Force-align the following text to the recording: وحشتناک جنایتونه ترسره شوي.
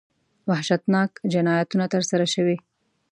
وحشتناک 0.49 1.11
جنایتونه 1.33 1.85
ترسره 1.93 2.27
شوي. 2.35 2.57